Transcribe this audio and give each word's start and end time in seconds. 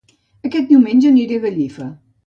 Aquest 0.49 0.71
diumenge 0.71 1.11
aniré 1.13 1.41
a 1.41 1.45
Gallifa 1.47 1.91